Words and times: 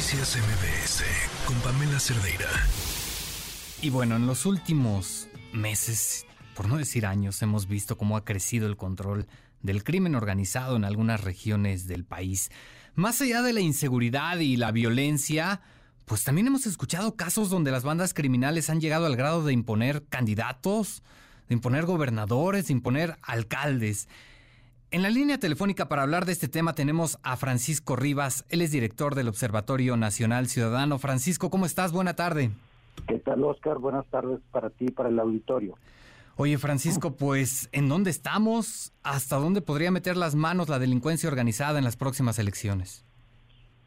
Noticias 0.00 0.38
MBS 0.38 1.04
con 1.44 1.56
Pamela 1.56 2.00
Cerdeira. 2.00 2.48
Y 3.82 3.90
bueno, 3.90 4.16
en 4.16 4.26
los 4.26 4.46
últimos 4.46 5.28
meses, 5.52 6.24
por 6.56 6.68
no 6.68 6.78
decir 6.78 7.04
años, 7.04 7.42
hemos 7.42 7.68
visto 7.68 7.98
cómo 7.98 8.16
ha 8.16 8.24
crecido 8.24 8.66
el 8.66 8.78
control 8.78 9.26
del 9.60 9.84
crimen 9.84 10.14
organizado 10.14 10.76
en 10.76 10.86
algunas 10.86 11.20
regiones 11.20 11.86
del 11.86 12.06
país. 12.06 12.50
Más 12.94 13.20
allá 13.20 13.42
de 13.42 13.52
la 13.52 13.60
inseguridad 13.60 14.38
y 14.38 14.56
la 14.56 14.72
violencia, 14.72 15.60
pues 16.06 16.24
también 16.24 16.46
hemos 16.46 16.64
escuchado 16.64 17.14
casos 17.14 17.50
donde 17.50 17.70
las 17.70 17.84
bandas 17.84 18.14
criminales 18.14 18.70
han 18.70 18.80
llegado 18.80 19.04
al 19.04 19.16
grado 19.16 19.44
de 19.44 19.52
imponer 19.52 20.06
candidatos, 20.08 21.02
de 21.46 21.56
imponer 21.56 21.84
gobernadores, 21.84 22.68
de 22.68 22.72
imponer 22.72 23.18
alcaldes. 23.20 24.08
En 24.92 25.02
la 25.02 25.10
línea 25.10 25.38
telefónica 25.38 25.86
para 25.86 26.02
hablar 26.02 26.24
de 26.24 26.32
este 26.32 26.48
tema 26.48 26.72
tenemos 26.72 27.20
a 27.22 27.36
Francisco 27.36 27.94
Rivas, 27.94 28.44
él 28.48 28.60
es 28.60 28.72
director 28.72 29.14
del 29.14 29.28
Observatorio 29.28 29.96
Nacional 29.96 30.48
Ciudadano. 30.48 30.98
Francisco, 30.98 31.48
¿cómo 31.48 31.64
estás? 31.64 31.92
Buena 31.92 32.14
tarde. 32.14 32.50
¿Qué 33.06 33.20
tal, 33.20 33.44
Oscar? 33.44 33.78
Buenas 33.78 34.04
tardes 34.06 34.40
para 34.50 34.68
ti 34.70 34.86
y 34.86 34.90
para 34.90 35.08
el 35.08 35.20
auditorio. 35.20 35.76
Oye, 36.34 36.58
Francisco, 36.58 37.14
pues, 37.14 37.68
¿en 37.70 37.88
dónde 37.88 38.10
estamos? 38.10 38.92
¿Hasta 39.04 39.36
dónde 39.36 39.60
podría 39.60 39.92
meter 39.92 40.16
las 40.16 40.34
manos 40.34 40.68
la 40.68 40.80
delincuencia 40.80 41.28
organizada 41.28 41.78
en 41.78 41.84
las 41.84 41.96
próximas 41.96 42.40
elecciones? 42.40 43.04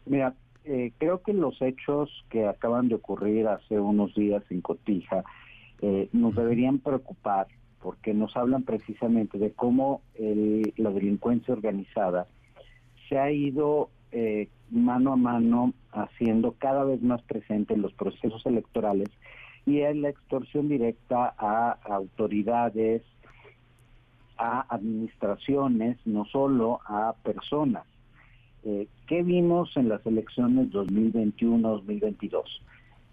Mira, 0.05 0.35
eh, 0.63 0.93
creo 0.99 1.21
que 1.21 1.33
los 1.33 1.61
hechos 1.61 2.09
que 2.29 2.47
acaban 2.47 2.87
de 2.87 2.95
ocurrir 2.95 3.49
hace 3.49 3.77
unos 3.77 4.15
días 4.15 4.43
en 4.49 4.61
Cotija 4.61 5.25
eh, 5.81 6.07
nos 6.13 6.33
deberían 6.33 6.79
preocupar 6.79 7.47
porque 7.83 8.13
nos 8.13 8.35
hablan 8.37 8.63
precisamente 8.63 9.37
de 9.37 9.51
cómo 9.51 10.01
la 10.17 10.89
delincuencia 10.89 11.53
organizada 11.53 12.27
se 13.09 13.19
ha 13.19 13.29
ido 13.29 13.89
eh, 14.13 14.47
mano 14.71 15.11
a 15.11 15.15
mano 15.17 15.73
haciendo 15.91 16.53
cada 16.53 16.85
vez 16.85 17.01
más 17.01 17.21
presente 17.23 17.73
en 17.73 17.81
los 17.81 17.93
procesos 17.93 18.45
electorales 18.45 19.09
y 19.65 19.81
en 19.81 20.01
la 20.01 20.09
extorsión 20.09 20.69
directa 20.69 21.33
a 21.37 21.71
autoridades, 21.83 23.03
a 24.37 24.65
administraciones, 24.73 25.97
no 26.05 26.25
solo 26.25 26.79
a 26.85 27.15
personas. 27.21 27.83
Eh, 28.63 28.87
¿Qué 29.07 29.23
vimos 29.23 29.75
en 29.75 29.89
las 29.89 30.05
elecciones 30.05 30.69
2021-2022? 30.71 32.43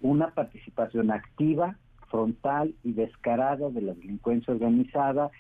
Una 0.00 0.30
participación 0.30 1.10
activa 1.10 1.77
frontal 2.11 2.75
y 2.84 2.92
descarada 2.92 3.70
de 3.70 3.83
la 3.83 3.94
delincuencia 3.94 4.53
organizada, 4.53 5.30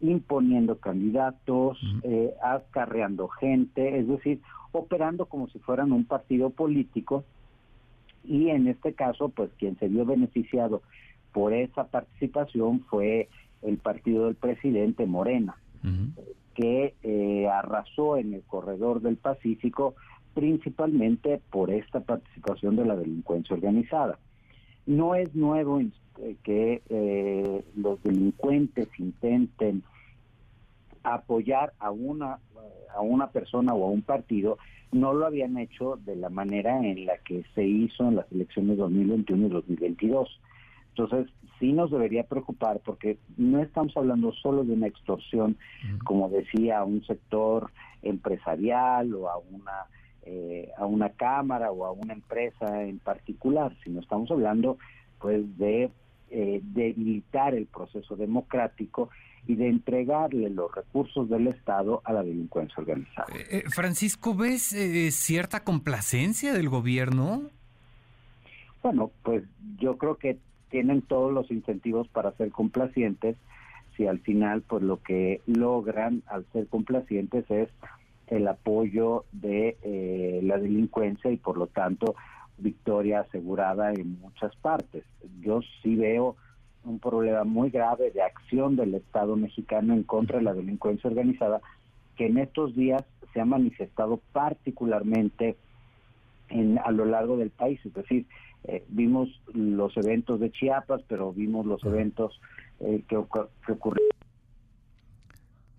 imponiendo 0.00 0.78
candidatos, 0.78 1.78
eh, 2.02 2.32
acarreando 2.42 3.28
gente, 3.28 3.98
es 3.98 4.08
decir, 4.08 4.40
operando 4.72 5.26
como 5.26 5.48
si 5.48 5.58
fueran 5.58 5.92
un 5.92 6.04
partido 6.04 6.50
político. 6.50 7.24
Y 8.24 8.48
en 8.48 8.68
este 8.68 8.94
caso, 8.94 9.28
pues 9.28 9.50
quien 9.58 9.78
se 9.78 9.88
vio 9.88 10.04
beneficiado 10.04 10.82
por 11.32 11.52
esa 11.52 11.84
participación 11.84 12.80
fue 12.88 13.28
el 13.62 13.76
partido 13.78 14.26
del 14.26 14.36
presidente 14.36 15.06
Morena, 15.06 15.56
que 16.54 16.94
eh, 17.02 17.48
arrasó 17.48 18.16
en 18.16 18.34
el 18.34 18.42
corredor 18.42 19.00
del 19.00 19.16
Pacífico 19.16 19.94
principalmente 20.34 21.40
por 21.50 21.70
esta 21.70 22.00
participación 22.00 22.76
de 22.76 22.84
la 22.84 22.96
delincuencia 22.96 23.54
organizada. 23.54 24.18
No 24.86 25.14
es 25.14 25.34
nuevo 25.34 25.80
eh, 25.80 26.36
que 26.42 26.82
eh, 26.88 27.64
los 27.76 28.02
delincuentes 28.02 28.88
intenten 28.98 29.82
apoyar 31.02 31.72
a 31.78 31.90
una 31.90 32.38
a 32.94 33.00
una 33.00 33.30
persona 33.30 33.72
o 33.72 33.86
a 33.86 33.90
un 33.90 34.02
partido 34.02 34.58
no 34.92 35.14
lo 35.14 35.26
habían 35.26 35.56
hecho 35.58 35.98
de 36.04 36.16
la 36.16 36.30
manera 36.30 36.78
en 36.84 37.06
la 37.06 37.16
que 37.18 37.44
se 37.54 37.64
hizo 37.64 38.08
en 38.08 38.16
las 38.16 38.30
elecciones 38.32 38.76
2021 38.76 39.46
y 39.46 39.50
2022. 39.50 40.40
Entonces, 40.90 41.32
sí 41.58 41.72
nos 41.72 41.90
debería 41.90 42.24
preocupar 42.24 42.80
porque 42.84 43.18
no 43.36 43.60
estamos 43.60 43.96
hablando 43.96 44.32
solo 44.32 44.64
de 44.64 44.72
una 44.72 44.88
extorsión, 44.88 45.56
como 46.04 46.28
decía, 46.28 46.78
a 46.78 46.84
un 46.84 47.04
sector 47.04 47.70
empresarial 48.02 49.14
o 49.14 49.28
a 49.28 49.38
una 49.38 49.86
eh, 50.24 50.70
a 50.76 50.86
una 50.86 51.10
cámara 51.10 51.70
o 51.70 51.84
a 51.84 51.92
una 51.92 52.12
empresa 52.12 52.82
en 52.82 52.98
particular, 52.98 53.74
sino 53.84 54.00
estamos 54.00 54.30
hablando 54.30 54.78
pues 55.18 55.58
de 55.58 55.90
eh, 56.30 56.60
debilitar 56.62 57.54
el 57.54 57.66
proceso 57.66 58.14
democrático 58.14 59.10
y 59.46 59.56
de 59.56 59.68
entregarle 59.68 60.48
los 60.50 60.72
recursos 60.72 61.28
del 61.28 61.48
Estado 61.48 62.02
a 62.04 62.12
la 62.12 62.22
delincuencia 62.22 62.76
organizada. 62.78 63.26
Eh, 63.34 63.46
eh, 63.50 63.62
Francisco, 63.68 64.34
¿ves 64.34 64.76
cierta 65.10 65.64
complacencia 65.64 66.52
del 66.52 66.68
gobierno? 66.68 67.42
Bueno, 68.82 69.10
pues 69.24 69.42
yo 69.78 69.98
creo 69.98 70.16
que 70.16 70.38
tienen 70.70 71.02
todos 71.02 71.32
los 71.32 71.50
incentivos 71.50 72.06
para 72.08 72.32
ser 72.36 72.50
complacientes 72.50 73.36
si 73.96 74.06
al 74.06 74.20
final 74.20 74.62
pues 74.62 74.82
lo 74.82 75.02
que 75.02 75.40
logran 75.46 76.22
al 76.26 76.46
ser 76.52 76.68
complacientes 76.68 77.44
es 77.50 77.68
el 78.30 78.48
apoyo 78.48 79.24
de 79.32 80.40
la 80.42 80.56
delincuencia 80.58 81.30
y 81.30 81.36
por 81.36 81.58
lo 81.58 81.66
tanto 81.66 82.14
victoria 82.58 83.20
asegurada 83.20 83.92
en 83.92 84.20
muchas 84.20 84.54
partes. 84.56 85.04
Yo 85.40 85.60
sí 85.82 85.96
veo 85.96 86.36
un 86.84 86.98
problema 86.98 87.44
muy 87.44 87.70
grave 87.70 88.10
de 88.10 88.22
acción 88.22 88.76
del 88.76 88.94
Estado 88.94 89.36
mexicano 89.36 89.94
en 89.94 90.02
contra 90.02 90.38
de 90.38 90.44
la 90.44 90.54
delincuencia 90.54 91.10
organizada 91.10 91.60
que 92.16 92.26
en 92.26 92.38
estos 92.38 92.74
días 92.74 93.04
se 93.32 93.40
ha 93.40 93.44
manifestado 93.44 94.20
particularmente 94.32 95.56
en, 96.48 96.78
a 96.78 96.90
lo 96.90 97.04
largo 97.04 97.36
del 97.36 97.50
país. 97.50 97.80
Es 97.84 97.94
decir, 97.94 98.26
eh, 98.64 98.84
vimos 98.88 99.28
los 99.52 99.96
eventos 99.96 100.40
de 100.40 100.50
Chiapas, 100.50 101.02
pero 101.08 101.32
vimos 101.32 101.66
los 101.66 101.84
eventos 101.84 102.40
eh, 102.80 103.02
que, 103.08 103.22
que 103.66 103.72
ocurrieron 103.72 104.09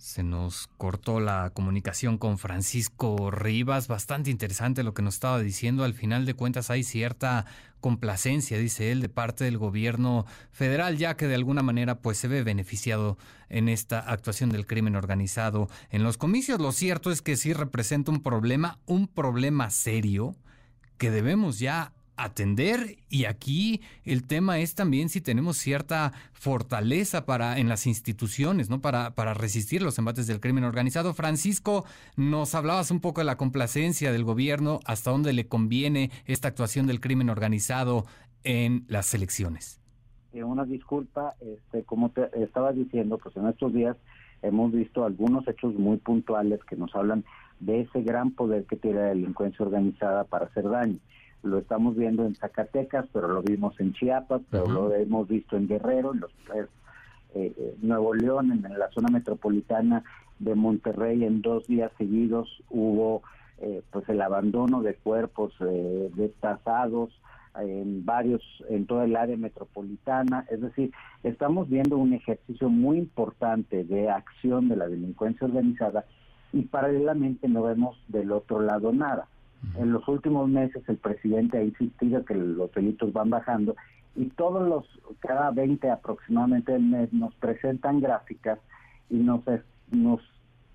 se 0.01 0.23
nos 0.23 0.67
cortó 0.79 1.19
la 1.19 1.51
comunicación 1.53 2.17
con 2.17 2.39
Francisco 2.39 3.29
Rivas, 3.29 3.87
bastante 3.87 4.31
interesante 4.31 4.81
lo 4.81 4.95
que 4.95 5.03
nos 5.03 5.13
estaba 5.13 5.39
diciendo. 5.39 5.83
Al 5.83 5.93
final 5.93 6.25
de 6.25 6.33
cuentas 6.33 6.71
hay 6.71 6.83
cierta 6.83 7.45
complacencia, 7.81 8.57
dice 8.57 8.91
él, 8.91 8.99
de 9.01 9.09
parte 9.09 9.43
del 9.43 9.59
gobierno 9.59 10.25
federal, 10.51 10.97
ya 10.97 11.15
que 11.15 11.27
de 11.27 11.35
alguna 11.35 11.61
manera 11.61 11.99
pues 11.99 12.17
se 12.17 12.27
ve 12.27 12.41
beneficiado 12.43 13.19
en 13.47 13.69
esta 13.69 13.99
actuación 13.99 14.49
del 14.49 14.65
crimen 14.65 14.95
organizado 14.95 15.69
en 15.91 16.01
los 16.01 16.17
comicios. 16.17 16.59
Lo 16.59 16.71
cierto 16.71 17.11
es 17.11 17.21
que 17.21 17.37
sí 17.37 17.53
representa 17.53 18.09
un 18.09 18.23
problema, 18.23 18.79
un 18.87 19.07
problema 19.07 19.69
serio 19.69 20.35
que 20.97 21.11
debemos 21.11 21.59
ya 21.59 21.93
atender 22.23 22.97
y 23.09 23.25
aquí 23.25 23.81
el 24.03 24.25
tema 24.25 24.59
es 24.59 24.75
también 24.75 25.09
si 25.09 25.21
tenemos 25.21 25.57
cierta 25.57 26.13
fortaleza 26.33 27.25
para 27.25 27.59
en 27.59 27.69
las 27.69 27.87
instituciones, 27.87 28.69
¿no? 28.69 28.81
Para, 28.81 29.11
para 29.15 29.33
resistir 29.33 29.81
los 29.81 29.97
embates 29.97 30.27
del 30.27 30.39
crimen 30.39 30.63
organizado. 30.63 31.13
Francisco, 31.13 31.85
nos 32.15 32.55
hablabas 32.55 32.91
un 32.91 32.99
poco 32.99 33.21
de 33.21 33.25
la 33.25 33.37
complacencia 33.37 34.11
del 34.11 34.23
gobierno, 34.23 34.79
hasta 34.85 35.11
dónde 35.11 35.33
le 35.33 35.47
conviene 35.47 36.11
esta 36.25 36.47
actuación 36.47 36.87
del 36.87 36.99
crimen 36.99 37.29
organizado 37.29 38.05
en 38.43 38.85
las 38.87 39.13
elecciones. 39.13 39.79
Eh, 40.33 40.43
una 40.43 40.65
disculpa, 40.65 41.35
este, 41.41 41.83
como 41.83 42.09
te 42.09 42.29
estaba 42.41 42.71
diciendo, 42.71 43.17
pues 43.17 43.35
en 43.35 43.47
estos 43.47 43.73
días 43.73 43.97
hemos 44.41 44.71
visto 44.71 45.05
algunos 45.05 45.47
hechos 45.47 45.73
muy 45.75 45.97
puntuales 45.97 46.59
que 46.63 46.75
nos 46.75 46.95
hablan 46.95 47.23
de 47.59 47.81
ese 47.81 48.01
gran 48.01 48.31
poder 48.31 48.65
que 48.65 48.75
tiene 48.75 48.99
la 48.99 49.05
delincuencia 49.07 49.63
organizada 49.65 50.23
para 50.23 50.45
hacer 50.45 50.67
daño 50.67 50.97
lo 51.43 51.57
estamos 51.57 51.95
viendo 51.95 52.25
en 52.25 52.35
Zacatecas, 52.35 53.05
pero 53.11 53.27
lo 53.27 53.41
vimos 53.41 53.79
en 53.79 53.93
Chiapas, 53.93 54.41
pero 54.49 54.67
lo 54.67 54.93
hemos 54.93 55.27
visto 55.27 55.57
en 55.57 55.67
Guerrero, 55.67 56.13
en 56.13 56.21
los 56.21 56.31
eh, 56.53 56.67
eh, 57.33 57.75
Nuevo 57.81 58.13
León, 58.13 58.51
en, 58.51 58.77
la 58.77 58.89
zona 58.91 59.09
metropolitana 59.09 60.03
de 60.39 60.55
Monterrey, 60.55 61.23
en 61.23 61.41
dos 61.41 61.67
días 61.67 61.91
seguidos 61.97 62.63
hubo 62.69 63.23
eh, 63.59 63.81
pues 63.91 64.07
el 64.09 64.21
abandono 64.21 64.81
de 64.81 64.95
cuerpos 64.95 65.53
destazados 66.15 67.11
en 67.59 68.05
varios, 68.05 68.41
en 68.69 68.85
toda 68.85 69.05
el 69.05 69.15
área 69.15 69.35
metropolitana, 69.35 70.45
es 70.49 70.61
decir, 70.61 70.91
estamos 71.23 71.69
viendo 71.69 71.97
un 71.97 72.13
ejercicio 72.13 72.69
muy 72.69 72.97
importante 72.97 73.83
de 73.83 74.09
acción 74.09 74.69
de 74.69 74.77
la 74.77 74.87
delincuencia 74.87 75.47
organizada 75.47 76.05
y 76.53 76.61
paralelamente 76.63 77.47
no 77.47 77.63
vemos 77.63 77.97
del 78.07 78.31
otro 78.31 78.61
lado 78.61 78.93
nada. 78.93 79.27
En 79.77 79.91
los 79.93 80.07
últimos 80.07 80.49
meses 80.49 80.83
el 80.87 80.97
presidente 80.97 81.57
ha 81.57 81.63
insistido 81.63 82.25
que 82.25 82.35
los 82.35 82.71
delitos 82.71 83.13
van 83.13 83.29
bajando 83.29 83.75
y 84.15 84.25
todos 84.25 84.67
los, 84.67 84.85
cada 85.19 85.51
20 85.51 85.89
aproximadamente 85.89 86.71
del 86.73 86.83
mes 86.83 87.13
nos 87.13 87.33
presentan 87.35 88.01
gráficas 88.01 88.59
y 89.09 89.15
nos, 89.15 89.41
nos 89.91 90.21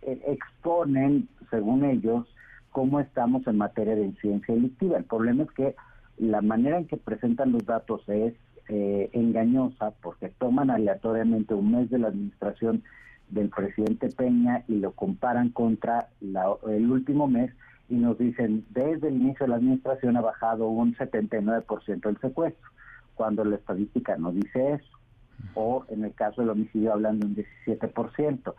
eh, 0.02 0.22
exponen, 0.26 1.28
según 1.50 1.84
ellos, 1.84 2.26
cómo 2.70 3.00
estamos 3.00 3.46
en 3.46 3.58
materia 3.58 3.94
de 3.94 4.04
incidencia 4.04 4.54
delictiva. 4.54 4.98
El 4.98 5.04
problema 5.04 5.44
es 5.44 5.50
que 5.52 5.74
la 6.18 6.40
manera 6.40 6.78
en 6.78 6.86
que 6.86 6.96
presentan 6.96 7.52
los 7.52 7.66
datos 7.66 8.08
es 8.08 8.34
eh, 8.68 9.10
engañosa 9.12 9.92
porque 10.02 10.28
toman 10.28 10.70
aleatoriamente 10.70 11.54
un 11.54 11.72
mes 11.72 11.90
de 11.90 11.98
la 11.98 12.08
administración 12.08 12.82
del 13.28 13.48
presidente 13.48 14.08
Peña 14.08 14.64
y 14.68 14.76
lo 14.76 14.92
comparan 14.92 15.50
contra 15.50 16.08
el 16.20 16.90
último 16.90 17.26
mes 17.26 17.50
y 17.88 17.96
nos 17.96 18.18
dicen, 18.18 18.64
desde 18.70 19.08
el 19.08 19.16
inicio 19.16 19.46
de 19.46 19.50
la 19.50 19.56
administración 19.56 20.16
ha 20.16 20.20
bajado 20.20 20.68
un 20.68 20.94
79% 20.96 22.08
el 22.08 22.18
secuestro, 22.18 22.70
cuando 23.14 23.44
la 23.44 23.56
estadística 23.56 24.16
no 24.16 24.32
dice 24.32 24.74
eso. 24.74 24.98
O 25.54 25.84
en 25.88 26.04
el 26.04 26.14
caso 26.14 26.40
del 26.40 26.50
homicidio 26.50 26.92
hablan 26.92 27.20
de 27.20 27.26
un 27.26 27.36
17%. 27.36 28.54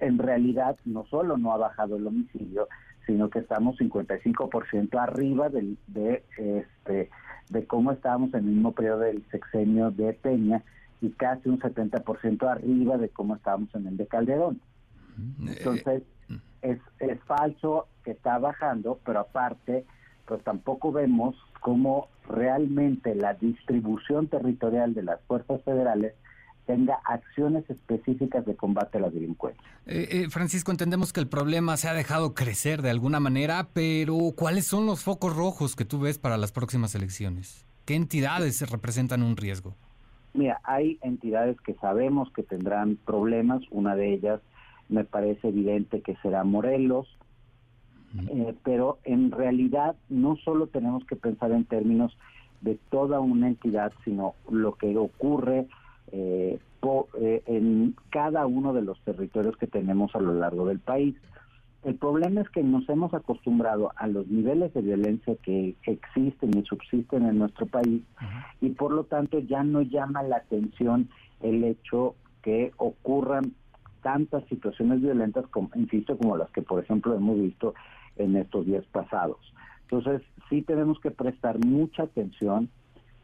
En 0.00 0.18
realidad 0.18 0.76
no 0.84 1.06
solo 1.06 1.36
no 1.38 1.52
ha 1.52 1.56
bajado 1.56 1.96
el 1.96 2.06
homicidio, 2.06 2.68
sino 3.06 3.30
que 3.30 3.40
estamos 3.40 3.78
55% 3.78 5.00
arriba 5.00 5.48
del, 5.48 5.78
de, 5.86 6.24
este, 6.36 7.10
de 7.48 7.66
cómo 7.66 7.92
estábamos 7.92 8.32
en 8.34 8.40
el 8.40 8.46
mismo 8.46 8.72
periodo 8.72 9.00
del 9.00 9.24
sexenio 9.30 9.90
de 9.90 10.12
Peña 10.12 10.62
y 11.00 11.10
casi 11.10 11.48
un 11.48 11.58
70% 11.58 12.48
arriba 12.48 12.98
de 12.98 13.08
cómo 13.08 13.36
estábamos 13.36 13.74
en 13.74 13.86
el 13.86 13.96
de 13.96 14.06
Calderón. 14.06 14.60
Entonces, 15.40 16.02
es, 16.62 16.78
es 16.98 17.20
falso 17.24 17.86
que 18.04 18.12
está 18.12 18.38
bajando, 18.38 18.98
pero 19.04 19.20
aparte, 19.20 19.84
pues 20.26 20.42
tampoco 20.44 20.92
vemos 20.92 21.36
cómo 21.60 22.08
realmente 22.28 23.14
la 23.14 23.34
distribución 23.34 24.28
territorial 24.28 24.94
de 24.94 25.02
las 25.02 25.20
fuerzas 25.22 25.62
federales 25.64 26.14
tenga 26.66 27.00
acciones 27.04 27.68
específicas 27.68 28.46
de 28.46 28.54
combate 28.54 28.98
a 28.98 29.00
la 29.00 29.10
delincuencia. 29.10 29.62
Eh, 29.86 30.08
eh, 30.10 30.30
Francisco, 30.30 30.70
entendemos 30.70 31.12
que 31.12 31.18
el 31.18 31.26
problema 31.26 31.76
se 31.76 31.88
ha 31.88 31.94
dejado 31.94 32.34
crecer 32.34 32.80
de 32.80 32.90
alguna 32.90 33.18
manera, 33.18 33.68
pero 33.72 34.16
¿cuáles 34.36 34.66
son 34.66 34.86
los 34.86 35.02
focos 35.02 35.34
rojos 35.34 35.74
que 35.74 35.84
tú 35.84 35.98
ves 35.98 36.18
para 36.18 36.36
las 36.36 36.52
próximas 36.52 36.94
elecciones? 36.94 37.66
¿Qué 37.86 37.96
entidades 37.96 38.70
representan 38.70 39.24
un 39.24 39.36
riesgo? 39.36 39.74
Mira, 40.32 40.60
hay 40.62 40.98
entidades 41.02 41.60
que 41.60 41.74
sabemos 41.74 42.32
que 42.32 42.44
tendrán 42.44 42.96
problemas, 43.04 43.62
una 43.70 43.96
de 43.96 44.14
ellas 44.14 44.40
me 44.90 45.04
parece 45.04 45.48
evidente 45.48 46.02
que 46.02 46.16
será 46.16 46.44
Morelos, 46.44 47.08
eh, 48.28 48.54
pero 48.64 48.98
en 49.04 49.30
realidad 49.30 49.94
no 50.08 50.36
solo 50.36 50.66
tenemos 50.66 51.04
que 51.04 51.16
pensar 51.16 51.52
en 51.52 51.64
términos 51.64 52.16
de 52.60 52.78
toda 52.90 53.20
una 53.20 53.48
entidad, 53.48 53.92
sino 54.04 54.34
lo 54.50 54.74
que 54.74 54.96
ocurre 54.96 55.68
eh, 56.12 56.58
eh, 57.20 57.42
en 57.46 57.94
cada 58.10 58.46
uno 58.46 58.72
de 58.72 58.82
los 58.82 59.00
territorios 59.02 59.56
que 59.56 59.68
tenemos 59.68 60.14
a 60.14 60.20
lo 60.20 60.34
largo 60.34 60.66
del 60.66 60.80
país. 60.80 61.14
El 61.84 61.94
problema 61.94 62.42
es 62.42 62.50
que 62.50 62.62
nos 62.62 62.86
hemos 62.88 63.14
acostumbrado 63.14 63.92
a 63.96 64.06
los 64.06 64.26
niveles 64.26 64.74
de 64.74 64.82
violencia 64.82 65.34
que 65.42 65.76
existen 65.84 66.58
y 66.58 66.64
subsisten 66.64 67.24
en 67.24 67.38
nuestro 67.38 67.66
país 67.66 68.02
y 68.60 68.70
por 68.70 68.92
lo 68.92 69.04
tanto 69.04 69.38
ya 69.38 69.62
no 69.62 69.80
llama 69.80 70.22
la 70.22 70.36
atención 70.36 71.08
el 71.40 71.64
hecho 71.64 72.16
que 72.42 72.72
ocurran 72.76 73.54
tantas 74.02 74.44
situaciones 74.46 75.00
violentas, 75.00 75.46
como, 75.48 75.70
insisto, 75.74 76.16
como 76.16 76.36
las 76.36 76.50
que 76.50 76.62
por 76.62 76.82
ejemplo 76.82 77.14
hemos 77.14 77.40
visto 77.40 77.74
en 78.16 78.36
estos 78.36 78.66
días 78.66 78.84
pasados. 78.92 79.38
Entonces 79.82 80.22
sí 80.48 80.62
tenemos 80.62 81.00
que 81.00 81.10
prestar 81.10 81.58
mucha 81.64 82.04
atención, 82.04 82.68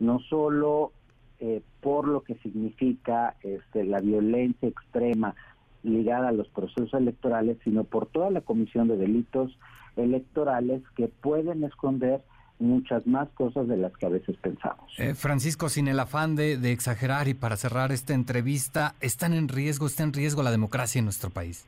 no 0.00 0.18
solo 0.20 0.92
eh, 1.38 1.62
por 1.80 2.08
lo 2.08 2.22
que 2.22 2.34
significa 2.36 3.36
este, 3.42 3.84
la 3.84 4.00
violencia 4.00 4.68
extrema 4.68 5.34
ligada 5.82 6.28
a 6.28 6.32
los 6.32 6.48
procesos 6.48 6.94
electorales, 6.94 7.58
sino 7.62 7.84
por 7.84 8.06
toda 8.06 8.30
la 8.30 8.40
comisión 8.40 8.88
de 8.88 8.96
delitos 8.96 9.56
electorales 9.96 10.82
que 10.96 11.08
pueden 11.08 11.62
esconder 11.64 12.22
muchas 12.58 13.06
más 13.06 13.28
cosas 13.30 13.68
de 13.68 13.76
las 13.76 13.92
que 13.96 14.06
a 14.06 14.08
veces 14.08 14.36
pensamos. 14.38 14.90
Eh, 14.98 15.14
Francisco, 15.14 15.68
sin 15.68 15.88
el 15.88 16.00
afán 16.00 16.36
de, 16.36 16.54
exagerar 16.72 17.28
y 17.28 17.34
para 17.34 17.56
cerrar 17.56 17.92
esta 17.92 18.14
entrevista, 18.14 18.94
¿están 19.00 19.34
en 19.34 19.48
riesgo, 19.48 19.86
está 19.86 20.02
en 20.02 20.12
riesgo 20.12 20.42
la 20.42 20.50
democracia 20.50 20.98
en 20.98 21.04
nuestro 21.04 21.30
país? 21.30 21.66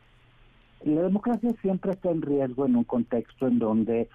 La 0.85 1.03
democracia 1.03 1.51
siempre 1.61 1.93
está 1.93 2.11
en 2.11 2.23
riesgo 2.23 2.67
en 2.67 2.77
un 2.77 2.85
contexto 2.85 3.49
en 3.49 3.59
donde 3.59 4.09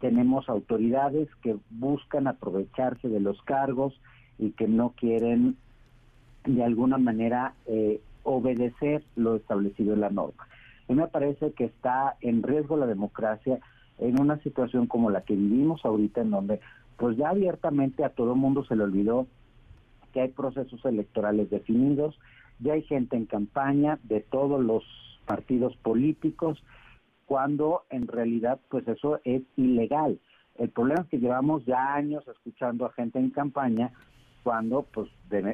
tenemos 0.00 0.48
autoridades 0.48 1.28
que 1.42 1.56
buscan 1.70 2.26
aprovecharse 2.26 3.08
de 3.08 3.20
los 3.20 3.40
cargos 3.42 3.98
y 4.38 4.50
que 4.50 4.68
no 4.68 4.90
quieren 4.90 5.56
de 6.44 6.64
alguna 6.64 6.98
manera 6.98 7.54
eh, 7.66 8.00
obedecer 8.22 9.02
lo 9.16 9.36
establecido 9.36 9.94
en 9.94 10.00
la 10.00 10.10
norma. 10.10 10.46
A 10.88 10.92
mí 10.92 10.98
me 10.98 11.08
parece 11.08 11.52
que 11.52 11.64
está 11.64 12.16
en 12.20 12.42
riesgo 12.42 12.76
la 12.76 12.86
democracia 12.86 13.60
en 14.00 14.20
una 14.20 14.38
situación 14.42 14.86
como 14.86 15.10
la 15.10 15.22
que 15.22 15.36
vivimos 15.36 15.84
ahorita, 15.84 16.22
en 16.22 16.30
donde 16.30 16.60
pues 16.96 17.16
ya 17.16 17.30
abiertamente 17.30 18.04
a 18.04 18.10
todo 18.10 18.34
mundo 18.34 18.64
se 18.64 18.76
le 18.76 18.84
olvidó 18.84 19.26
que 20.12 20.22
hay 20.22 20.28
procesos 20.28 20.84
electorales 20.84 21.50
definidos, 21.50 22.18
ya 22.58 22.72
hay 22.72 22.82
gente 22.82 23.16
en 23.16 23.26
campaña 23.26 23.98
de 24.02 24.20
todos 24.20 24.62
los 24.62 24.84
partidos 25.26 25.76
políticos, 25.76 26.62
cuando 27.26 27.84
en 27.90 28.08
realidad 28.08 28.58
pues 28.68 28.88
eso 28.88 29.20
es 29.24 29.42
ilegal. 29.56 30.18
El 30.58 30.70
problema 30.70 31.02
es 31.02 31.08
que 31.08 31.20
llevamos 31.20 31.64
ya 31.64 31.94
años 31.94 32.26
escuchando 32.26 32.86
a 32.86 32.92
gente 32.92 33.18
en 33.18 33.30
campaña 33.30 33.92
cuando 34.42 34.82
pues 34.82 35.08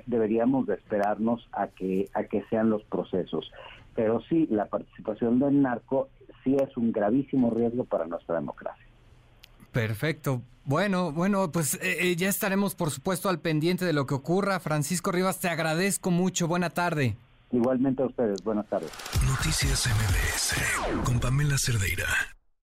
deberíamos 0.06 0.66
de 0.66 0.74
esperarnos 0.74 1.46
a 1.52 1.68
que 1.68 2.08
a 2.14 2.24
que 2.24 2.44
sean 2.48 2.70
los 2.70 2.82
procesos. 2.84 3.52
Pero 3.94 4.20
sí, 4.22 4.46
la 4.50 4.66
participación 4.66 5.38
del 5.38 5.62
narco 5.62 6.08
sí 6.46 6.56
es 6.56 6.76
un 6.76 6.92
gravísimo 6.92 7.50
riesgo 7.50 7.84
para 7.84 8.06
nuestra 8.06 8.36
democracia. 8.36 8.86
Perfecto. 9.72 10.42
Bueno, 10.64 11.12
bueno, 11.12 11.52
pues 11.52 11.74
eh, 11.74 12.10
eh, 12.10 12.16
ya 12.16 12.28
estaremos 12.28 12.74
por 12.74 12.90
supuesto 12.90 13.28
al 13.28 13.40
pendiente 13.40 13.84
de 13.84 13.92
lo 13.92 14.06
que 14.06 14.14
ocurra. 14.14 14.58
Francisco 14.60 15.12
Rivas, 15.12 15.40
te 15.40 15.48
agradezco 15.48 16.10
mucho. 16.10 16.48
Buena 16.48 16.70
tarde. 16.70 17.16
Igualmente 17.52 18.02
a 18.02 18.06
ustedes. 18.06 18.42
Buenas 18.42 18.66
tardes. 18.68 18.90
Noticias 19.28 19.86
MBS 19.86 21.04
con 21.04 21.20
Pamela 21.20 21.58
Cerdeira. 21.58 22.35